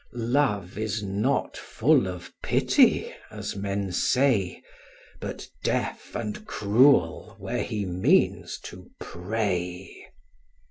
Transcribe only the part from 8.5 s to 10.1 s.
to prey.